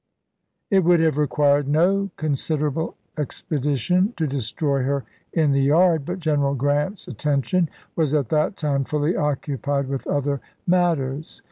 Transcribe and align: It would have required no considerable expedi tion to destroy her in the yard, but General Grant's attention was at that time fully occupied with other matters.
It 0.71 0.83
would 0.83 0.99
have 1.01 1.19
required 1.19 1.67
no 1.67 2.09
considerable 2.15 2.95
expedi 3.17 3.77
tion 3.77 4.13
to 4.17 4.25
destroy 4.25 4.81
her 4.81 5.05
in 5.31 5.51
the 5.51 5.61
yard, 5.61 6.05
but 6.07 6.17
General 6.19 6.55
Grant's 6.55 7.07
attention 7.07 7.69
was 7.95 8.11
at 8.15 8.29
that 8.29 8.57
time 8.57 8.83
fully 8.83 9.15
occupied 9.15 9.85
with 9.85 10.07
other 10.07 10.41
matters. 10.65 11.39